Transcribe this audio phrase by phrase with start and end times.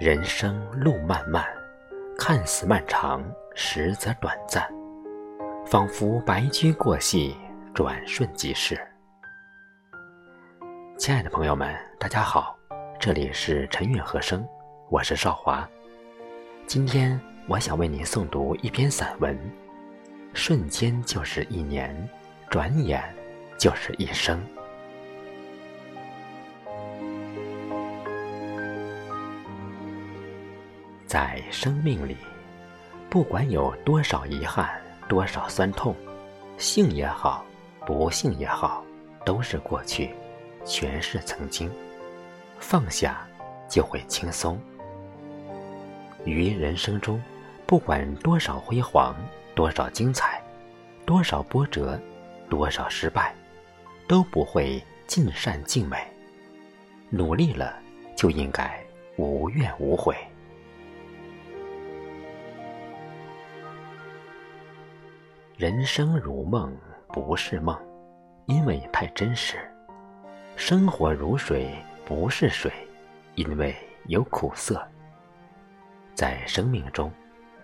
[0.00, 1.46] 人生路漫漫，
[2.16, 3.22] 看似漫长，
[3.54, 4.66] 实则短暂，
[5.66, 7.36] 仿佛白驹过隙，
[7.74, 8.80] 转瞬即逝。
[10.96, 12.56] 亲爱的朋友们，大家好，
[12.98, 14.42] 这里是晨韵和声，
[14.88, 15.68] 我是少华。
[16.66, 19.36] 今天我想为您诵读一篇散文，
[20.32, 21.94] 《瞬间就是一年，
[22.48, 23.04] 转眼
[23.58, 24.40] 就是一生》。
[31.10, 32.16] 在生命里，
[33.08, 35.92] 不管有多少遗憾，多少酸痛，
[36.56, 37.44] 幸也好，
[37.84, 38.84] 不幸也好，
[39.24, 40.14] 都是过去，
[40.64, 41.68] 全是曾经。
[42.60, 43.26] 放下，
[43.68, 44.56] 就会轻松。
[46.24, 47.20] 于人生中，
[47.66, 49.12] 不管多少辉煌，
[49.52, 50.40] 多少精彩，
[51.04, 52.00] 多少波折，
[52.48, 53.34] 多少失败，
[54.06, 55.96] 都不会尽善尽美。
[57.08, 57.74] 努力了，
[58.14, 58.80] 就应该
[59.16, 60.14] 无怨无悔。
[65.60, 66.74] 人生如梦，
[67.08, 67.78] 不是梦，
[68.46, 69.58] 因为太真实；
[70.56, 71.70] 生活如水，
[72.06, 72.72] 不是水，
[73.34, 74.82] 因为有苦涩。
[76.14, 77.12] 在生命中，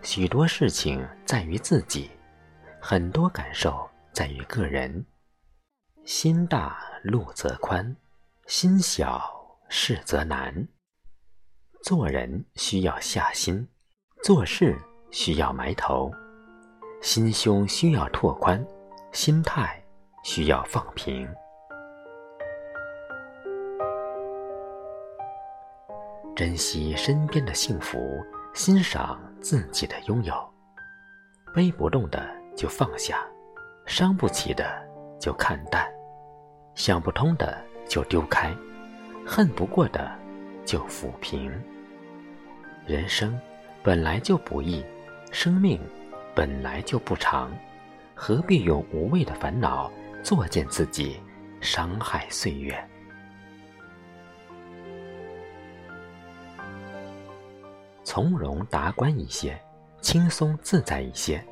[0.00, 2.10] 许多事情在于自己，
[2.80, 5.04] 很多感受在于个人。
[6.06, 7.94] 心大路则宽，
[8.46, 9.22] 心小
[9.68, 10.66] 事则难。
[11.82, 13.68] 做人需要下心，
[14.24, 16.10] 做事需要埋头。
[17.02, 18.64] 心胸需要拓宽，
[19.10, 19.76] 心态
[20.22, 21.28] 需要放平。
[26.36, 27.98] 珍惜身边的幸福，
[28.54, 30.32] 欣赏自己的拥有。
[31.52, 32.24] 背不动的
[32.56, 33.26] 就放下，
[33.84, 34.80] 伤不起的
[35.18, 35.92] 就看淡，
[36.76, 37.58] 想不通的
[37.88, 38.54] 就丢开，
[39.26, 40.08] 恨不过的
[40.64, 41.52] 就抚平。
[42.86, 43.36] 人生
[43.82, 44.84] 本来就不易，
[45.32, 45.80] 生命。
[46.34, 47.52] 本来就不长，
[48.14, 49.90] 何必用无谓的烦恼
[50.22, 51.20] 作践自己，
[51.60, 52.82] 伤害岁月？
[58.02, 59.60] 从容达观一些，
[60.00, 61.44] 轻松自在一些，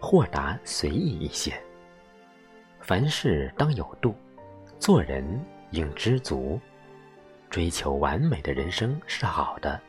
[0.00, 1.54] 豁达随意一些。
[2.80, 4.14] 凡事当有度，
[4.78, 5.24] 做人
[5.70, 6.60] 应知足。
[7.50, 9.80] 追求完美的人生是好的，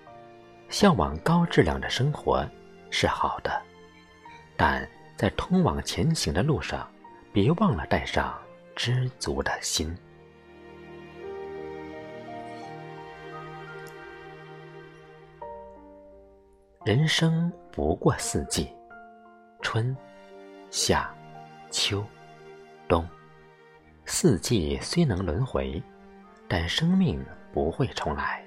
[0.70, 2.48] 向往高质量的生活
[2.92, 3.62] 是好的。
[4.58, 6.90] 但在通往前行的路上，
[7.34, 8.38] 别忘了带上
[8.76, 9.96] 知足的心。
[16.86, 18.70] 人生不过四季，
[19.62, 19.96] 春、
[20.70, 21.14] 夏、
[21.72, 22.06] 秋、
[22.88, 23.08] 冬，
[24.06, 25.82] 四季虽能轮回，
[26.48, 28.46] 但生命不会重来。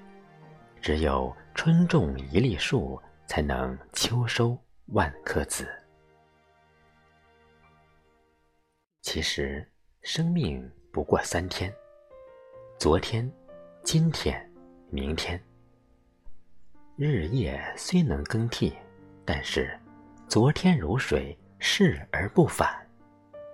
[0.81, 4.57] 只有春种一粒树，才能秋收
[4.93, 5.69] 万颗子。
[9.11, 9.67] 其实，
[10.03, 11.73] 生命不过三天：
[12.79, 13.27] 昨天、
[13.83, 14.39] 今天、
[14.91, 15.43] 明天。
[16.95, 18.71] 日夜虽能更替，
[19.25, 19.75] 但是
[20.29, 22.69] 昨天如水逝而不返；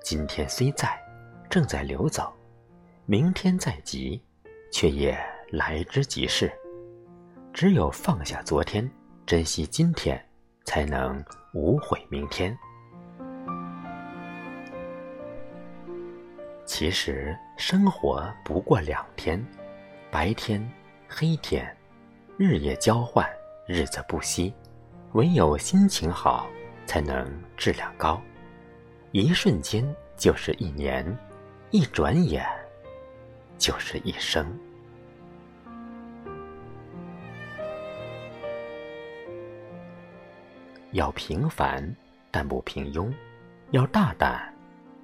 [0.02, 1.00] 今天虽在，
[1.48, 2.34] 正在流走；
[3.06, 4.20] 明天在即，
[4.72, 5.16] 却也
[5.52, 6.50] 来之即逝。
[7.52, 8.90] 只有放下昨天，
[9.24, 10.20] 珍惜今天，
[10.64, 12.58] 才能无悔明天。
[16.66, 19.44] 其实生活不过两天，
[20.10, 20.66] 白天、
[21.08, 21.64] 黑天，
[22.38, 23.28] 日夜交换，
[23.66, 24.52] 日子不息。
[25.12, 26.48] 唯有心情好，
[26.86, 28.20] 才能质量高。
[29.12, 29.84] 一瞬间
[30.16, 31.06] 就是一年，
[31.70, 32.44] 一转眼
[33.58, 34.44] 就是一生。
[40.90, 41.94] 要平凡，
[42.30, 43.12] 但不平庸；
[43.70, 44.52] 要大胆，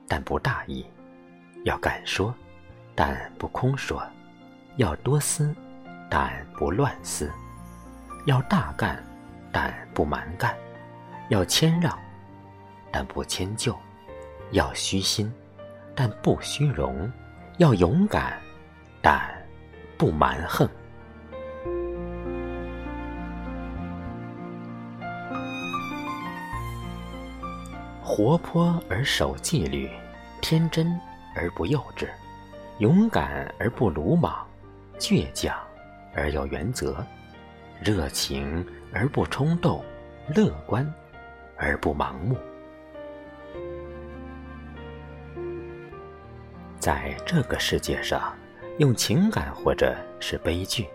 [0.08, 0.84] 但不大意。
[1.64, 2.34] 要敢说，
[2.94, 4.00] 但不空说；
[4.76, 5.54] 要多思，
[6.08, 7.28] 但不乱思；
[8.24, 9.02] 要大干，
[9.52, 10.52] 但不蛮干；
[11.28, 11.96] 要谦让，
[12.90, 13.74] 但不迁就；
[14.52, 15.30] 要虚心，
[15.94, 17.10] 但不虚荣；
[17.58, 18.38] 要勇敢，
[19.02, 19.20] 但
[19.98, 20.66] 不蛮横。
[28.02, 29.90] 活泼而守纪律，
[30.40, 30.98] 天真。
[31.34, 32.08] 而不幼稚，
[32.78, 34.46] 勇敢而不鲁莽，
[34.98, 35.56] 倔强
[36.14, 37.04] 而有原则，
[37.82, 39.84] 热情而不冲动，
[40.34, 40.86] 乐观
[41.56, 42.36] 而不盲目。
[46.78, 48.34] 在这个世界上，
[48.78, 50.86] 用情感活着是悲剧，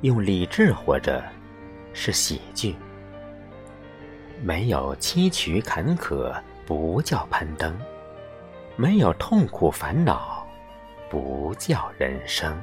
[0.00, 1.24] 用理智活着
[1.92, 2.74] 是喜剧。
[4.42, 6.34] 没有崎岖坎坷，
[6.66, 7.72] 不叫攀登；
[8.76, 10.46] 没有痛苦烦恼，
[11.08, 12.54] 不叫人生。